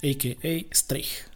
[0.00, 0.52] a.k.a.
[0.72, 1.28] strich.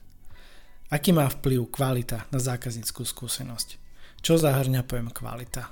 [0.89, 3.77] Aký má vplyv kvalita na zákazníckú skúsenosť?
[4.25, 5.69] Čo zahrňa pojem kvalita?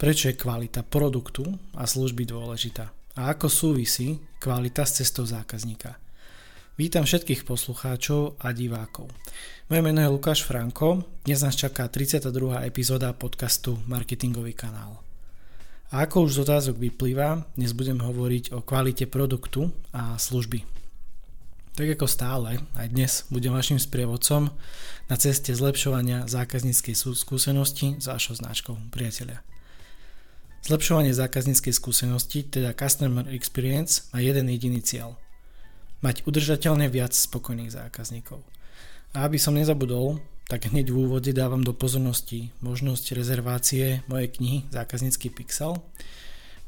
[0.00, 1.44] Prečo je kvalita produktu
[1.76, 2.88] a služby dôležitá?
[3.20, 6.00] A ako súvisí kvalita s cestou zákazníka?
[6.80, 9.12] Vítam všetkých poslucháčov a divákov.
[9.68, 12.32] Moje meno je Lukáš Franko, dnes nás čaká 32.
[12.64, 15.04] epizóda podcastu Marketingový kanál.
[15.92, 20.79] A ako už z otázok vyplýva, dnes budem hovoriť o kvalite produktu a služby.
[21.80, 24.52] Tak ako stále, aj dnes budem vašim sprievodcom
[25.08, 29.40] na ceste zlepšovania zákazníckej skúsenosti s vašou značkou priateľia.
[30.60, 35.16] Zlepšovanie zákazníckej skúsenosti, teda Customer Experience, má jeden jediný cieľ.
[36.04, 38.44] Mať udržateľne viac spokojných zákazníkov.
[39.16, 40.20] A aby som nezabudol,
[40.52, 45.80] tak hneď v úvode dávam do pozornosti možnosť rezervácie mojej knihy Zákaznícky pixel.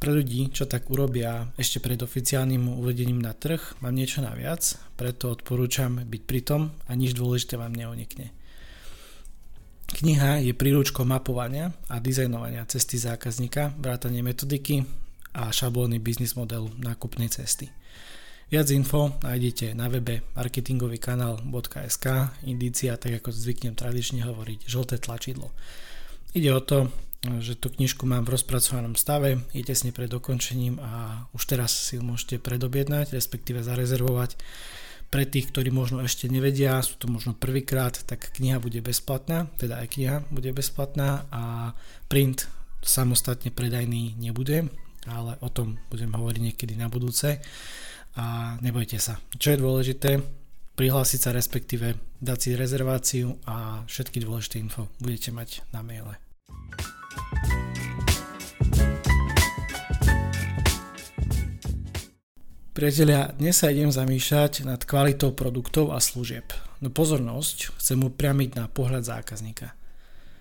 [0.02, 4.58] Pre ľudí, čo tak urobia ešte pred oficiálnym uvedením na trh, mám niečo naviac,
[4.98, 8.34] preto odporúčam byť pritom a nič dôležité vám neunikne.
[9.94, 14.82] Kniha je príručkou mapovania a dizajnovania cesty zákazníka, vrátanie metodiky
[15.38, 17.70] a šablóny biznis modelu nákupnej cesty.
[18.50, 22.06] Viac info nájdete na webe marketingovýkanál.sk
[22.42, 25.54] indícia, tak ako zvyknem tradične hovoriť, žlté tlačidlo.
[26.34, 26.90] Ide o to,
[27.22, 31.94] že tú knižku mám v rozpracovanom stave, je tesne pred dokončením a už teraz si
[31.94, 34.34] ju môžete predobjednať, respektíve zarezervovať
[35.12, 39.84] pre tých, ktorí možno ešte nevedia, sú to možno prvýkrát, tak kniha bude bezplatná, teda
[39.84, 41.76] aj kniha bude bezplatná a
[42.08, 42.48] print
[42.80, 44.72] samostatne predajný nebude,
[45.04, 47.38] ale o tom budem hovoriť niekedy na budúce
[48.16, 49.20] a nebojte sa.
[49.36, 50.10] Čo je dôležité,
[50.74, 56.31] prihlásiť sa respektíve dať si rezerváciu a všetky dôležité info budete mať na maile.
[62.82, 66.50] Priatelia, dnes sa idem zamýšľať nad kvalitou produktov a služieb.
[66.82, 69.70] No pozornosť chcem upriamiť na pohľad zákazníka.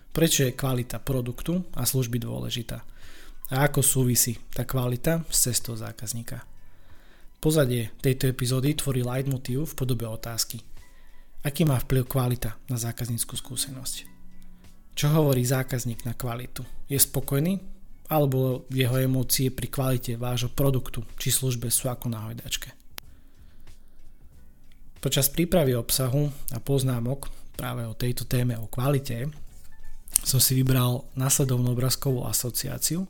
[0.10, 2.82] Prečo je kvalita produktu a služby dôležitá?
[3.54, 6.42] A ako súvisí tá kvalita s cestou zákazníka?
[7.38, 10.66] Pozadie tejto epizódy tvorí leitmotiv v podobe otázky.
[11.46, 14.21] Aký má vplyv kvalita na zákazníckú skúsenosť?
[15.02, 16.62] Čo hovorí zákazník na kvalitu?
[16.86, 17.58] Je spokojný
[18.14, 22.70] alebo jeho emócie pri kvalite vášho produktu či službe sú ako na hojdačke.
[25.02, 29.26] Počas prípravy obsahu a poznámok práve o tejto téme o kvalite
[30.22, 33.10] som si vybral následovnú obrázkovú asociáciu,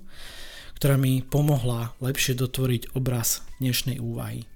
[0.80, 4.48] ktorá mi pomohla lepšie dotvoriť obraz dnešnej úvahy.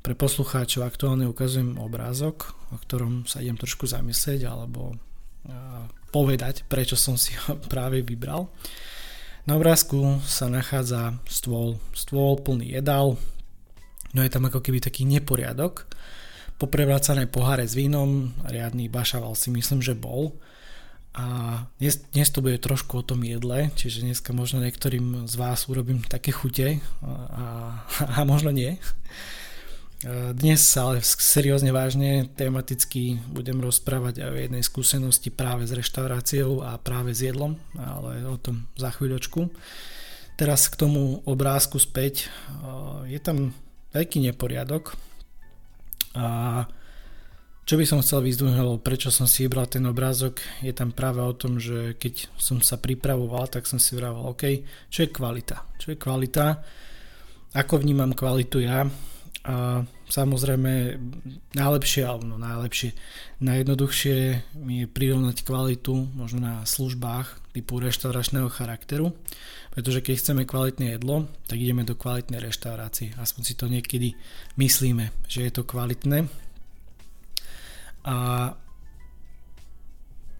[0.00, 4.96] Pre poslucháčov aktuálne ukazujem obrázok, o ktorom sa idem trošku zamyslieť alebo
[6.12, 8.52] povedať, prečo som si ho práve vybral.
[9.42, 13.18] Na obrázku sa nachádza stôl, stôl plný jedál,
[14.14, 15.90] no je tam ako keby taký neporiadok,
[16.62, 20.38] poprevracané poháre s vínom, riadný bašaval si myslím, že bol.
[21.12, 25.66] A dnes, dnes to bude trošku o tom jedle, čiže dneska možno niektorým z vás
[25.68, 27.82] urobím také chute a,
[28.16, 28.78] a možno nie.
[30.34, 36.58] Dnes sa ale seriózne vážne tematicky budem rozprávať aj o jednej skúsenosti práve s reštauráciou
[36.58, 39.54] a práve s jedlom, ale o tom za chvíľočku.
[40.34, 42.26] Teraz k tomu obrázku späť.
[43.06, 43.54] Je tam
[43.94, 44.98] veľký neporiadok
[46.18, 46.66] a
[47.62, 51.30] čo by som chcel vyzdvihnúť, prečo som si vybral ten obrázok, je tam práve o
[51.30, 55.62] tom, že keď som sa pripravoval, tak som si vraval, OK, čo je kvalita?
[55.78, 56.58] Čo je kvalita?
[57.54, 58.82] Ako vnímam kvalitu ja?
[59.42, 61.02] A samozrejme
[61.58, 62.94] najlepšie, alebo no najlepšie,
[63.42, 64.16] najjednoduchšie
[64.62, 69.18] mi je prirovnať kvalitu možno na službách typu reštauračného charakteru,
[69.74, 73.18] pretože keď chceme kvalitné jedlo, tak ideme do kvalitnej reštaurácie.
[73.18, 74.14] Aspoň si to niekedy
[74.62, 76.30] myslíme, že je to kvalitné.
[78.06, 78.16] A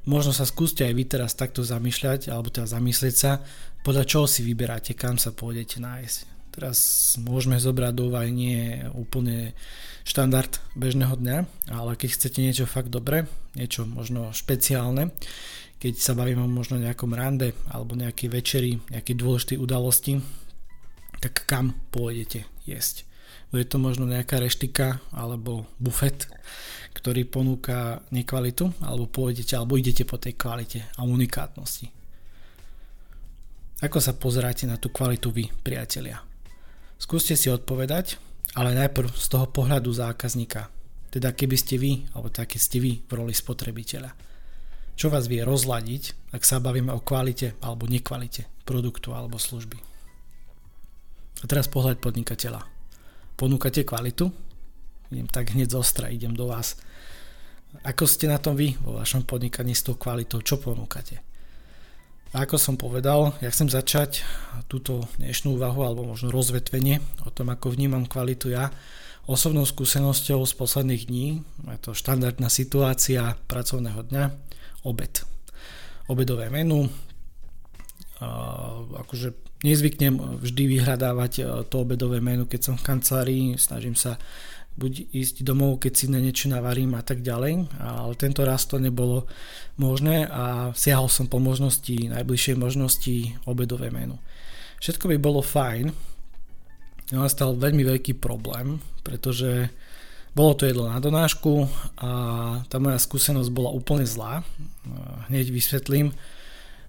[0.07, 3.43] možno sa skúste aj vy teraz takto zamýšľať, alebo teda zamyslieť sa,
[3.83, 6.79] podľa čoho si vyberáte, kam sa pôjdete nájsť Teraz
[7.17, 9.57] môžeme zobrať do úvahy nie úplne
[10.05, 11.39] štandard bežného dňa,
[11.73, 13.25] ale keď chcete niečo fakt dobre,
[13.57, 15.17] niečo možno špeciálne,
[15.81, 20.21] keď sa bavíme o možno nejakom rande alebo nejakej večeri, nejakej dôležitej udalosti,
[21.25, 23.09] tak kam pôjdete jesť.
[23.49, 26.29] Bude to možno nejaká reštika alebo bufet,
[26.93, 31.89] ktorý ponúka nekvalitu, alebo pôjdete, alebo idete po tej kvalite a unikátnosti.
[33.83, 36.32] Ako sa pozeráte na tú kvalitu vy, priatelia?
[37.03, 38.23] Skúste si odpovedať,
[38.55, 40.71] ale najprv z toho pohľadu zákazníka.
[41.11, 44.15] Teda keby ste vy, alebo také ste vy v roli spotrebiteľa.
[44.95, 49.83] Čo vás vie rozladiť, ak sa bavíme o kvalite alebo nekvalite produktu alebo služby.
[51.43, 52.63] A teraz pohľad podnikateľa.
[53.35, 54.31] Ponúkate kvalitu?
[55.11, 56.79] idem tak hneď zostra, idem do vás.
[57.83, 61.32] Ako ste na tom vy vo vašom podnikaní s tou kvalitou, čo ponúkate?
[62.33, 64.25] Ako som povedal, ja chcem začať
[64.65, 66.97] túto dnešnú úvahu alebo možno rozvetvenie
[67.29, 68.73] o tom, ako vnímam kvalitu ja
[69.29, 71.45] osobnou skúsenosťou z posledných dní.
[71.45, 74.25] Je to štandardná situácia pracovného dňa,
[74.89, 75.29] obed.
[76.09, 76.89] Obedové menu.
[78.97, 81.33] Akože nezvyknem vždy vyhľadávať
[81.69, 84.17] to obedové menu, keď som v kancelárii, snažím sa
[84.73, 88.81] buď ísť domov, keď si na niečo navarím a tak ďalej, ale tento raz to
[88.81, 89.29] nebolo
[89.77, 94.17] možné a siahol som po možnosti, najbližšej možnosti obedové menu.
[94.81, 95.93] Všetko by bolo fajn,
[97.13, 99.69] ale nastal veľmi veľký problém, pretože
[100.33, 101.69] bolo to jedlo na donášku
[102.01, 102.11] a
[102.73, 104.41] tá moja skúsenosť bola úplne zlá.
[105.29, 106.17] Hneď vysvetlím.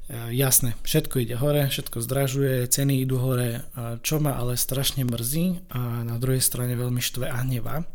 [0.10, 3.64] E, jasné, všetko ide hore, všetko zdražuje, ceny idú hore,
[4.04, 7.88] čo ma ale strašne mrzí a na druhej strane veľmi štve a hneva,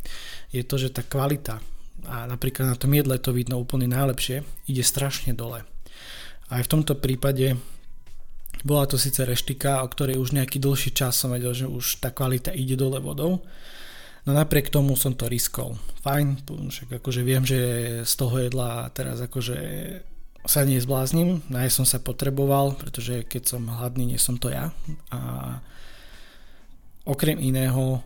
[0.48, 1.60] je to, že tá kvalita,
[2.08, 5.66] a napríklad na tom jedle to vidno úplne najlepšie, ide strašne dole.
[6.48, 7.60] Aj v tomto prípade
[8.64, 12.08] bola to síce reštika, o ktorej už nejaký dlhší čas som vedel, že už tá
[12.08, 13.44] kvalita ide dole vodou,
[14.28, 15.80] No napriek tomu som to riskol.
[16.04, 17.60] Fajn, však akože viem, že
[18.04, 19.56] z toho jedla teraz akože
[20.48, 24.72] sa nezbláznim, na som sa potreboval, pretože keď som hladný, nie som to ja.
[25.12, 25.20] A
[27.04, 28.00] okrem iného,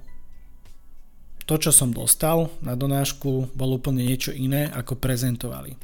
[1.47, 5.79] to, čo som dostal na donášku, bolo úplne niečo iné, ako prezentovali.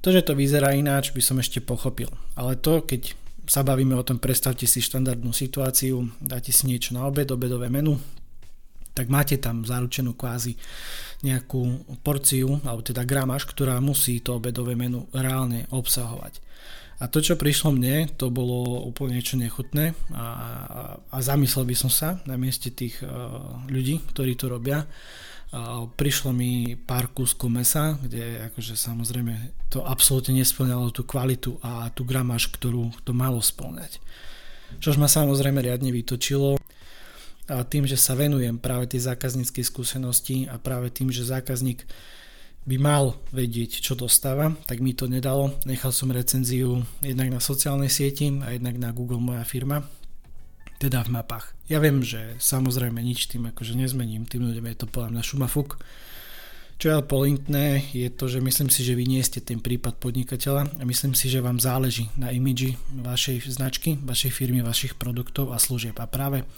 [0.00, 2.08] To, že to vyzerá ináč, by som ešte pochopil.
[2.32, 3.12] Ale to, keď
[3.44, 8.00] sa bavíme o tom, predstavte si štandardnú situáciu, dáte si niečo na obed, obedové menu,
[8.96, 10.56] tak máte tam zaručenú kvázi
[11.20, 16.40] nejakú porciu, alebo teda gramáž, ktorá musí to obedové menu reálne obsahovať.
[17.00, 20.26] A to, čo prišlo mne, to bolo úplne niečo nechutné a,
[21.08, 24.84] a, zamyslel by som sa na mieste tých uh, ľudí, ktorí to robia.
[25.48, 29.32] Uh, prišlo mi pár kúskov mesa, kde akože samozrejme
[29.72, 33.96] to absolútne nesplňalo tú kvalitu a tú gramáž, ktorú to malo splňať.
[34.76, 36.60] Čož ma samozrejme riadne vytočilo
[37.66, 41.82] tým, že sa venujem práve tej zákazníckej skúsenosti a práve tým, že zákazník
[42.68, 45.56] by mal vedieť, čo dostáva, tak mi to nedalo.
[45.64, 49.82] Nechal som recenziu jednak na sociálnej sieti a jednak na Google Moja firma,
[50.78, 51.56] teda v mapách.
[51.66, 55.80] Ja viem, že samozrejme nič tým akože nezmením, tým ľuďom je to podľa mňa šumafuk.
[56.80, 60.80] Čo je polintné je to, že myslím si, že vy nie ste ten prípad podnikateľa
[60.80, 65.60] a myslím si, že vám záleží na imidži vašej značky, vašej firmy, vašich produktov a
[65.60, 66.00] služieb.
[66.00, 66.48] A práve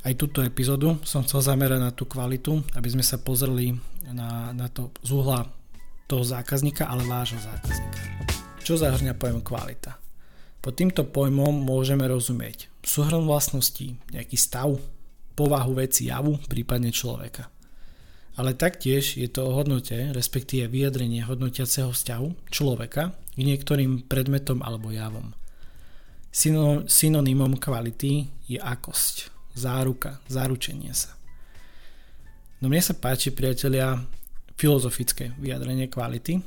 [0.00, 3.76] aj túto epizódu som chcel zamerať na tú kvalitu, aby sme sa pozreli
[4.10, 5.44] na, na to z uhla
[6.08, 8.00] toho zákazníka, ale vášho zákazníka.
[8.64, 10.00] Čo zahrňa pojem kvalita?
[10.60, 14.76] Pod týmto pojmom môžeme rozumieť súhrn vlastností, nejaký stav,
[15.36, 17.48] povahu veci, javu, prípadne človeka.
[18.36, 24.92] Ale taktiež je to o hodnote, respektíve vyjadrenie hodnotiaceho vzťahu človeka k niektorým predmetom alebo
[24.92, 25.32] javom.
[26.86, 31.14] Synonymom kvality je akosť, záruka, zaručenie sa.
[32.60, 33.96] No mne sa páči, priatelia,
[34.60, 36.44] filozofické vyjadrenie kvality,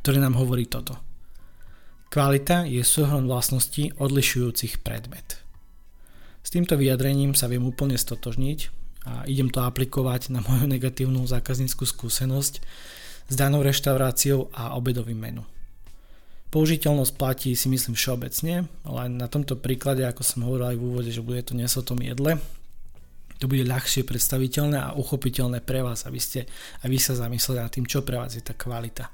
[0.00, 0.96] ktoré nám hovorí toto.
[2.08, 5.40] Kvalita je súhrn vlastností odlišujúcich predmet.
[6.42, 8.58] S týmto vyjadrením sa viem úplne stotožniť
[9.08, 12.54] a idem to aplikovať na moju negatívnu zákazníckú skúsenosť
[13.30, 15.44] s danou reštauráciou a obedovým menu.
[16.52, 21.08] Použiteľnosť platí si myslím všeobecne, len na tomto príklade, ako som hovoril aj v úvode,
[21.08, 22.36] že bude to dnes o tom jedle,
[23.40, 26.44] to bude ľahšie predstaviteľné a uchopiteľné pre vás, aby ste
[26.84, 29.08] aj vy sa zamysleli nad tým, čo pre vás je tá kvalita.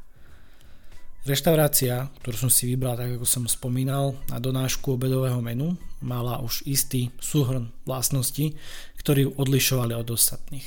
[1.24, 6.66] Reštaurácia, ktorú som si vybral, tak ako som spomínal, na donášku obedového menu mala už
[6.66, 8.58] istý súhrn vlastností,
[8.98, 10.66] ktorí ju odlišovali od ostatných.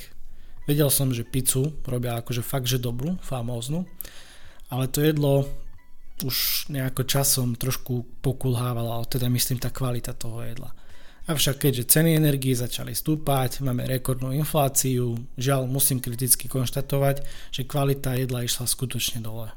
[0.72, 3.84] Vedel som, že pizzu robia akože fakt, že dobrú, famóznu,
[4.72, 5.52] ale to jedlo
[6.24, 10.72] už nejako časom trošku pokulhávala, teda myslím tá kvalita toho jedla.
[11.30, 17.22] Avšak keďže ceny energii začali stúpať, máme rekordnú infláciu, žiaľ musím kriticky konštatovať,
[17.54, 19.54] že kvalita jedla išla skutočne dole.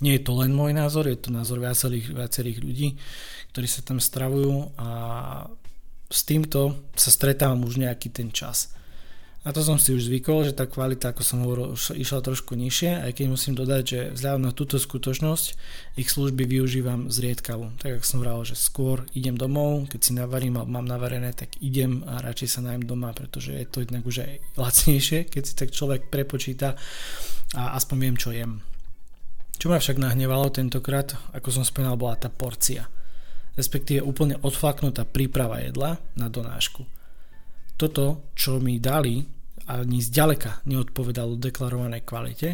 [0.00, 2.88] Nie je to len môj názor, je to názor viacerých, viacerých ľudí,
[3.52, 4.88] ktorí sa tam stravujú a
[6.08, 8.72] s týmto sa stretávam už nejaký ten čas.
[9.46, 13.06] A to som si už zvykol, že tá kvalita, ako som hovoril, išla trošku nižšie,
[13.06, 15.46] aj keď musím dodať, že vzhľadom na túto skutočnosť
[15.94, 17.70] ich služby využívam zriedkavo.
[17.78, 21.54] Tak ako som hovoril, že skôr idem domov, keď si navarím a mám navarené, tak
[21.62, 25.54] idem a radšej sa najem doma, pretože je to jednak už aj lacnejšie, keď si
[25.54, 26.74] tak človek prepočíta
[27.54, 28.58] a aspoň viem, čo jem.
[29.58, 32.90] Čo ma však nahnevalo tentokrát, ako som spomínal, bola tá porcia.
[33.54, 36.97] Respektíve úplne odflaknutá príprava jedla na donášku.
[37.78, 39.22] Toto, čo mi dali,
[39.70, 42.48] ani zďaleka neodpovedalo deklarovanej kvalite,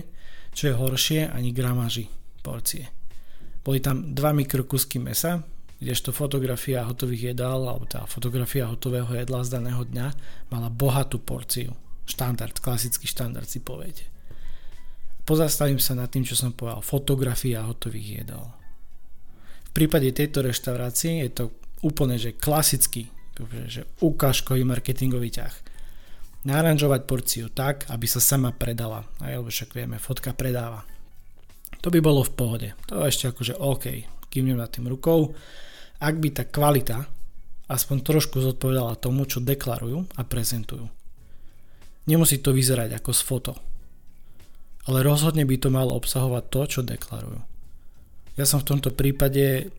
[0.53, 2.13] čo je horšie ani gramáži
[2.45, 2.93] porcie.
[3.65, 5.41] Boli tam 2 mikrokusky mesa,
[5.81, 10.07] kdežto fotografia hotových jedál, alebo tá fotografia hotového jedla z daného dňa
[10.53, 11.73] mala bohatú porciu.
[12.05, 14.05] Štandard, klasický štandard si poviete.
[15.25, 16.85] Pozastavím sa nad tým, čo som povedal.
[16.85, 18.53] Fotografia hotových jedál.
[19.65, 21.45] V prípade tejto reštaurácie je to
[21.81, 23.09] úplne že klasický,
[23.67, 25.55] že ukážkový marketingový ťah.
[26.45, 29.09] Naranžovať porciu tak, aby sa sama predala.
[29.19, 30.85] Aj, lebo však vieme, fotka predáva.
[31.81, 32.69] To by bolo v pohode.
[32.89, 33.85] To je ešte akože OK,
[34.29, 35.33] kývnem nad tým rukou.
[36.01, 37.09] Ak by tá kvalita
[37.69, 40.85] aspoň trošku zodpovedala tomu, čo deklarujú a prezentujú.
[42.05, 43.53] Nemusí to vyzerať ako z foto,
[44.85, 47.41] ale rozhodne by to malo obsahovať to, čo deklarujú.
[48.37, 49.73] Ja som v tomto prípade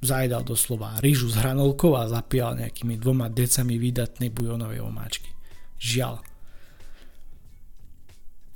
[0.00, 5.30] zajedal doslova rýžu s hranolkou a zapíjal nejakými dvoma decami výdatnej bujonovej omáčky.
[5.78, 6.24] Žiaľ.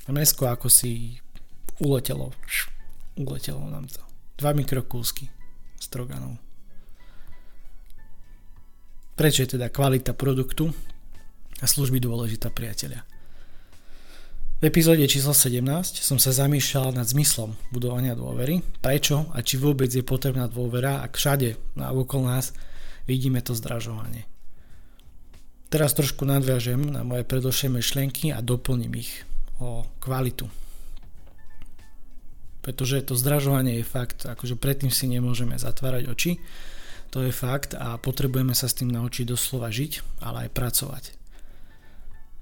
[0.09, 1.21] Mesko ako si
[1.85, 2.33] uletelo.
[3.21, 4.01] Uletelo nám to.
[4.41, 5.29] Dva mikrokúsky
[5.77, 6.41] stroganov.
[9.19, 10.71] Prečo je teda kvalita produktu
[11.59, 13.03] a služby dôležitá priateľia?
[14.59, 15.63] V epizóde číslo 17
[16.03, 21.15] som sa zamýšľal nad zmyslom budovania dôvery, prečo a či vôbec je potrebná dôvera, ak
[21.15, 22.51] všade na okolo nás
[23.07, 24.27] vidíme to zdražovanie.
[25.71, 29.23] Teraz trošku nadviažem na moje predošlé myšlienky a doplním ich
[29.63, 30.51] o kvalitu
[32.69, 36.37] pretože to zdražovanie je fakt, akože predtým si nemôžeme zatvárať oči,
[37.09, 41.18] to je fakt a potrebujeme sa s tým naučiť doslova žiť, ale aj pracovať.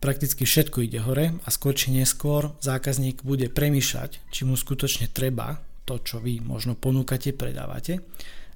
[0.06, 5.58] Prakticky všetko ide hore a skôr či neskôr zákazník bude premýšľať, či mu skutočne treba
[5.82, 7.98] to, čo vy možno ponúkate, predávate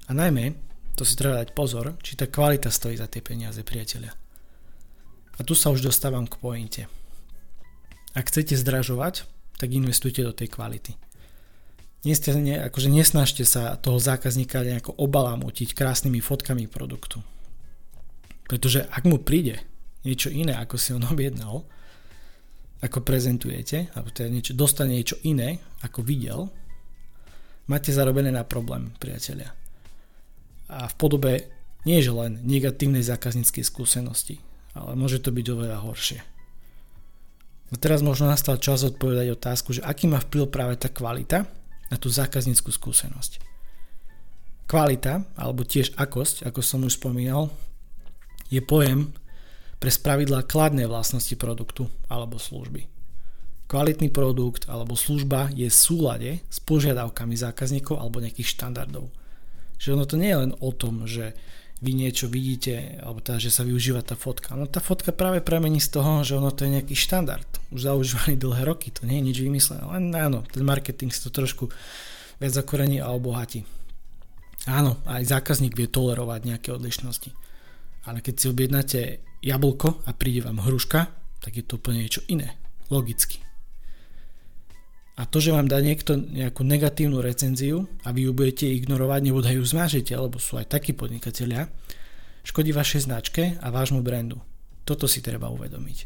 [0.07, 0.55] a najmä,
[0.95, 4.15] to si treba dať pozor, či tá kvalita stojí za tie peniaze priateľia.
[5.35, 6.83] A tu sa už dostávam k pointe.
[8.15, 9.27] Ak chcete zdražovať,
[9.59, 10.95] tak investujte do tej kvality
[12.01, 17.21] Neste, ne, akože nesnažte sa toho zákazníka nejako obalamutiť krásnymi fotkami produktu.
[18.49, 19.61] Pretože ak mu príde
[20.05, 21.65] niečo iné, ako si on objednal,
[22.81, 26.49] ako prezentujete, alebo teda niečo, dostane niečo iné, ako videl,
[27.69, 29.53] máte zarobené na problém, priatelia.
[30.71, 31.33] A v podobe
[31.85, 34.41] nie že len negatívnej zákazníckej skúsenosti,
[34.77, 36.19] ale môže to byť oveľa horšie.
[37.71, 41.47] No teraz možno nastal čas odpovedať otázku, že aký má vplyv práve tá kvalita,
[41.91, 43.43] na tú zákazníckú skúsenosť.
[44.63, 47.51] Kvalita, alebo tiež akosť, ako som už spomínal,
[48.47, 49.11] je pojem
[49.81, 52.85] pre spravidla kladné vlastnosti produktu alebo služby.
[53.65, 59.09] Kvalitný produkt alebo služba je v súlade s požiadavkami zákazníkov alebo nejakých štandardov.
[59.81, 61.33] Že ono to nie je len o tom, že
[61.81, 64.53] vy niečo vidíte, alebo teda, že sa využíva tá fotka.
[64.53, 67.49] No tá fotka práve pramení z toho, že ono to je nejaký štandard.
[67.73, 69.81] Už zaužívaný dlhé roky, to nie je nič vymyslené.
[69.89, 71.73] Len áno, ten marketing si to trošku
[72.37, 73.65] viac zakorení a obohatí.
[74.69, 77.33] Áno, aj zákazník vie tolerovať nejaké odlišnosti.
[78.05, 78.99] Ale keď si objednáte
[79.41, 81.09] jablko a príde vám hruška,
[81.41, 82.55] tak je to úplne niečo iné.
[82.93, 83.41] Logicky.
[85.19, 89.43] A to, že vám dá niekto nejakú negatívnu recenziu a vy ju budete ignorovať, nebo
[89.43, 91.67] ju zmážete, lebo sú aj takí podnikatelia,
[92.41, 94.41] škodí vašej značke a vášmu brandu.
[94.81, 95.97] Toto si treba uvedomiť.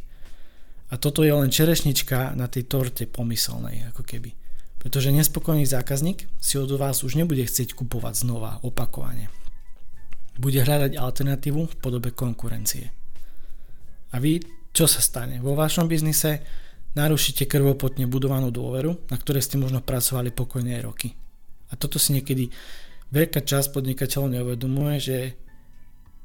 [0.91, 4.35] A toto je len čerešnička na tej torte pomyselnej, ako keby.
[4.77, 9.33] Pretože nespokojný zákazník si od vás už nebude chcieť kupovať znova, opakovane.
[10.37, 12.91] Bude hľadať alternatívu v podobe konkurencie.
[14.13, 14.43] A vy,
[14.75, 15.41] čo sa stane?
[15.41, 16.43] Vo vašom biznise
[16.95, 21.11] narušíte krvopotne budovanú dôveru, na ktorej ste možno pracovali pokojné roky.
[21.71, 22.47] A toto si niekedy
[23.11, 25.17] veľká časť podnikateľov neuvedomuje, že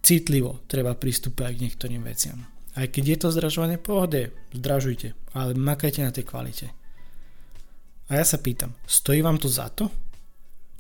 [0.01, 2.47] citlivo treba pristúpať k niektorým veciam.
[2.79, 6.67] Aj keď je to zdražovanie, pohode, zdražujte, ale makajte na tej kvalite.
[8.11, 9.91] A ja sa pýtam, stojí vám to za to?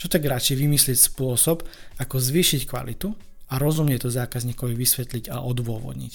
[0.00, 1.66] Čo tak radšej vymyslieť spôsob,
[2.00, 3.10] ako zvýšiť kvalitu
[3.52, 6.14] a rozumne to zákazníkovi vysvetliť a odôvodniť.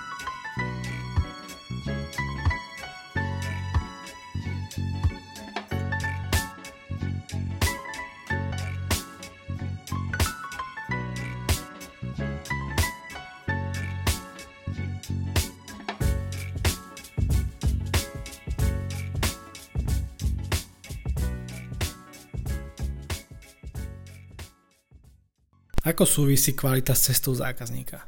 [25.91, 27.99] Ako súvisí kvalita s cestou zákazníka?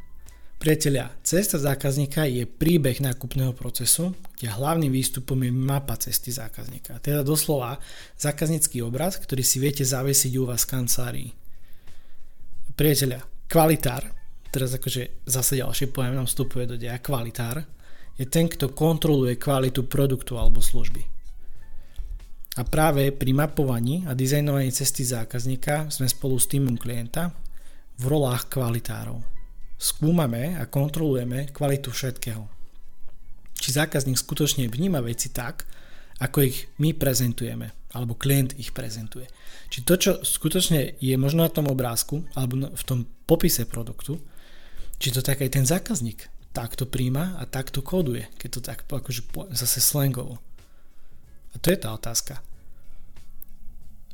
[0.55, 7.03] Priatelia, cesta zákazníka je príbeh nákupného procesu, kde hlavným výstupom je mapa cesty zákazníka.
[7.03, 7.83] Teda doslova
[8.15, 11.29] zákaznícky obraz, ktorý si viete zavesiť u vás v kancelárii.
[12.79, 13.19] Priatelia,
[13.51, 14.07] kvalitár
[14.47, 17.67] teraz akože zase ďalší pojem nám vstupuje do deja, kvalitár,
[18.15, 21.03] je ten, kto kontroluje kvalitu produktu alebo služby.
[22.55, 27.43] A práve pri mapovaní a dizajnovaní cesty zákazníka sme spolu s týmom klienta
[27.97, 29.21] v rolách kvalitárov.
[29.77, 32.47] Skúmame a kontrolujeme kvalitu všetkého.
[33.57, 35.67] Či zákazník skutočne vníma veci tak,
[36.19, 39.27] ako ich my prezentujeme, alebo klient ich prezentuje.
[39.67, 44.21] Či to, čo skutočne je možno na tom obrázku, alebo v tom popise produktu,
[45.01, 49.25] či to tak aj ten zákazník takto príjma a takto kóduje, keď to tak akože
[49.57, 50.37] zase slangovo.
[51.53, 52.39] A to je tá otázka.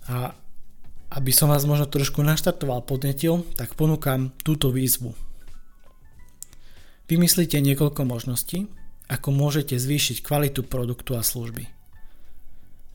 [0.07, 0.33] A
[1.09, 5.17] aby som vás možno trošku naštartoval, podnetil, tak ponúkam túto výzvu.
[7.09, 8.69] Vymyslite niekoľko možností,
[9.09, 11.65] ako môžete zvýšiť kvalitu produktu a služby.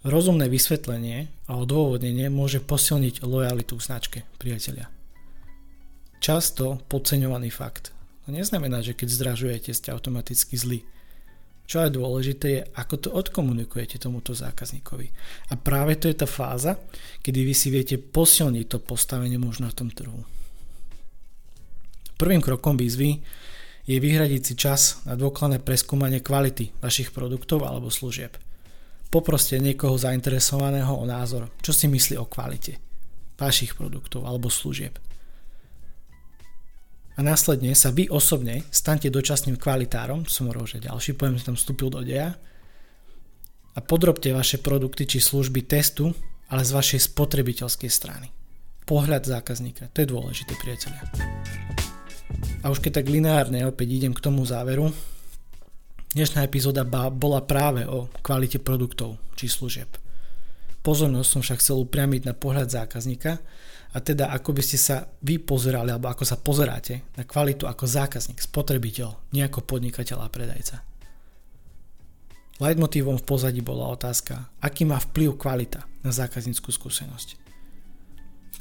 [0.07, 4.87] Rozumné vysvetlenie a odôvodnenie môže posilniť lojalitu k značke, priatelia.
[6.23, 7.91] Často podceňovaný fakt.
[8.25, 10.87] To neznamená, že keď zdražujete, ste automaticky zlí.
[11.65, 15.09] Čo je dôležité je, ako to odkomunikujete tomuto zákazníkovi.
[15.49, 16.77] A práve to je tá fáza,
[17.25, 20.29] kedy vy si viete posilniť to postavenie možno na tom trhu.
[22.21, 23.17] Prvým krokom výzvy
[23.85, 28.37] je vyhradiť si čas na dôkladné preskúmanie kvality vašich produktov alebo služieb.
[29.09, 32.77] Poproste niekoho zainteresovaného o názor, čo si myslí o kvalite
[33.41, 35.01] vašich produktov alebo služieb
[37.15, 41.89] a následne sa vy osobne stante dočasným kvalitárom, som hovoril, že ďalší pojem tam vstúpil
[41.95, 42.35] do deja
[43.75, 46.11] a podrobte vaše produkty či služby testu,
[46.51, 48.31] ale z vašej spotrebiteľskej strany.
[48.85, 51.03] Pohľad zákazníka, to je dôležité priateľia.
[52.67, 54.91] A už keď tak lineárne opäť idem k tomu záveru,
[56.13, 56.83] dnešná epizóda
[57.15, 59.89] bola práve o kvalite produktov či služieb.
[60.85, 63.41] Pozornosť som však chcel upriamiť na pohľad zákazníka
[63.95, 67.87] a teda ako by ste sa vy pozerali alebo ako sa pozeráte na kvalitu ako
[67.87, 70.83] zákazník, spotrebiteľ, nie ako podnikateľ a predajca.
[72.59, 77.39] Leitmotívom v pozadí bola otázka, aký má vplyv kvalita na zákazníckú skúsenosť.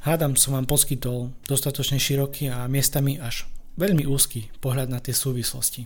[0.05, 3.45] Hádam som vám poskytol dostatočne široký a miestami až
[3.77, 5.85] veľmi úzky pohľad na tie súvislosti.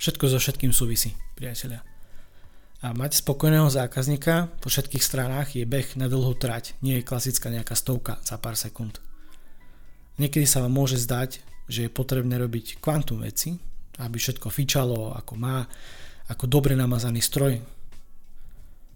[0.00, 1.89] Všetko so všetkým súvisí, priatelia.
[2.80, 7.52] A mať spokojného zákazníka po všetkých stranách je beh na dlhú trať, nie je klasická
[7.52, 9.04] nejaká stovka za pár sekúnd.
[10.16, 13.52] Niekedy sa vám môže zdať, že je potrebné robiť kvantum veci,
[14.00, 15.68] aby všetko fičalo ako má,
[16.32, 17.60] ako dobre namazaný stroj.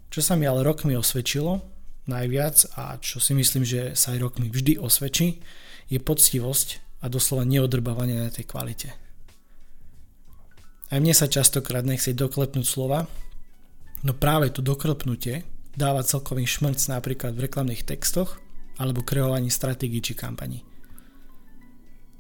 [0.09, 1.61] Čo sa mi ale rokmi osvedčilo
[2.09, 5.45] najviac a čo si myslím, že sa aj rokmi vždy osvedčí,
[5.93, 8.97] je poctivosť a doslova neodrbávanie na tej kvalite.
[10.89, 13.05] Aj mne sa častokrát nechce doklepnúť slova,
[14.05, 18.37] No práve to dokrpnutie dáva celkový šmrc napríklad v reklamných textoch
[18.77, 20.61] alebo kreovaní stratégií či kampaní.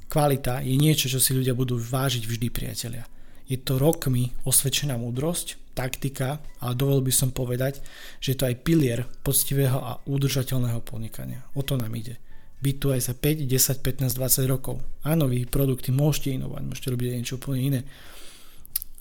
[0.09, 3.05] Kvalita je niečo, čo si ľudia budú vážiť vždy priatelia.
[3.45, 7.85] Je to rokmi osvedčená múdrosť, taktika, ale dovol by som povedať,
[8.23, 11.45] že je to aj pilier poctivého a udržateľného podnikania.
[11.53, 12.17] O to nám ide.
[12.65, 14.81] Byť tu aj za 5, 10, 15, 20 rokov.
[15.05, 17.81] Áno, vy produkty môžete inovať, môžete robiť niečo úplne iné,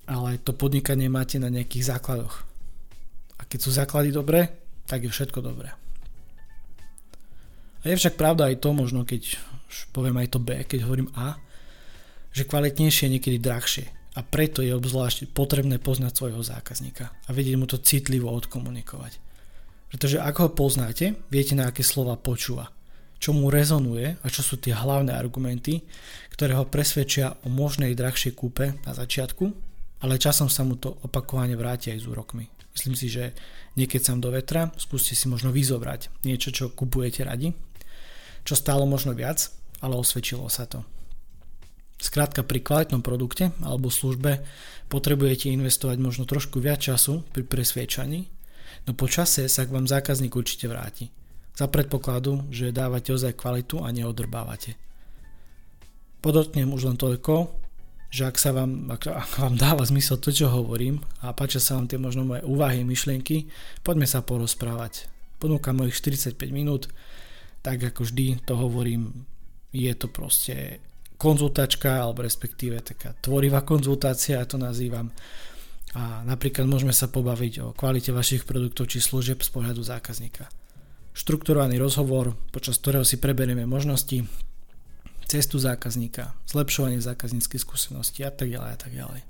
[0.04, 2.53] ale to podnikanie máte na nejakých základoch
[3.44, 4.48] a keď sú základy dobré,
[4.88, 5.76] tak je všetko dobré.
[7.84, 9.36] A je však pravda aj to, možno keď
[9.92, 11.36] poviem aj to B, keď hovorím A,
[12.32, 17.56] že kvalitnejšie je niekedy drahšie a preto je obzvlášť potrebné poznať svojho zákazníka a vedieť
[17.60, 19.20] mu to citlivo odkomunikovať.
[19.92, 22.72] Pretože ak ho poznáte, viete na aké slova počúva,
[23.20, 25.84] čo mu rezonuje a čo sú tie hlavné argumenty,
[26.34, 29.46] ktoré ho presvedčia o možnej drahšej kúpe na začiatku,
[30.02, 32.63] ale časom sa mu to opakovane vráti aj s úrokmi.
[32.74, 33.38] Myslím si, že
[33.78, 37.54] niekedy sám do vetra, skúste si možno vyzobrať niečo, čo kupujete radi,
[38.42, 40.82] čo stálo možno viac, ale osvedčilo sa to.
[42.02, 44.44] Skrátka pri kvalitnom produkte alebo službe
[44.92, 48.28] potrebujete investovať možno trošku viac času pri presviečaní,
[48.90, 51.14] no po čase sa k vám zákazník určite vráti.
[51.54, 54.74] Za predpokladu, že dávate ozaj kvalitu a neodrbávate.
[56.20, 57.63] Podotknem už len toľko,
[58.14, 61.82] že ak sa vám, ak, ak vám dáva zmysel to, čo hovorím a páčia sa
[61.82, 63.50] vám tie možno moje úvahy, myšlienky,
[63.82, 65.10] poďme sa porozprávať.
[65.42, 66.94] Ponúkam mojich 45 minút,
[67.66, 69.26] tak ako vždy to hovorím,
[69.74, 70.78] je to proste
[71.18, 75.10] konzultačka, alebo respektíve taká tvorivá konzultácia, ja to nazývam.
[75.98, 80.54] A napríklad môžeme sa pobaviť o kvalite vašich produktov či služieb z pohľadu zákazníka.
[81.18, 84.22] Štrukturovaný rozhovor, počas ktorého si preberieme možnosti,
[85.34, 89.22] cestu zákazníka, zlepšovanie zákazníckej skúsenosti a tak ďalej a tak ďalej.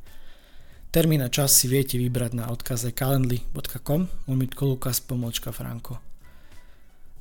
[0.92, 6.04] Termín a čas si viete vybrať na odkaze calendly.com lomitko Lukas pomočka Franko.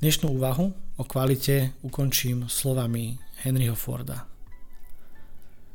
[0.03, 4.27] Dnešnú úvahu o kvalite ukončím slovami Henryho Forda.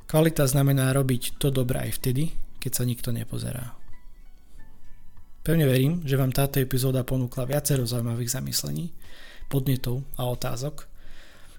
[0.04, 3.72] Kvalita znamená robiť to dobré aj vtedy, keď sa nikto nepozerá.
[5.48, 8.92] Pevne verím, že vám táto epizóda ponúkla viacero zaujímavých zamyslení,
[9.48, 10.97] podnetov a otázok.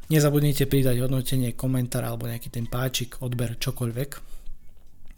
[0.09, 4.11] Nezabudnite pridať hodnotenie, komentár alebo nejaký ten páčik, odber, čokoľvek.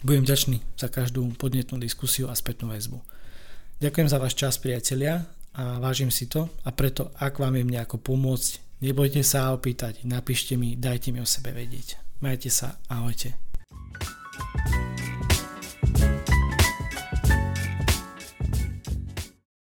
[0.03, 2.99] Budem vďačný za každú podnetnú diskusiu a spätnú väzbu.
[3.79, 8.03] Ďakujem za váš čas, priatelia, a vážim si to a preto, ak vám viem nejako
[8.03, 11.99] pomôcť, nebojte sa opýtať, napíšte mi, dajte mi o sebe vedieť.
[12.19, 13.35] Majte sa, ahojte.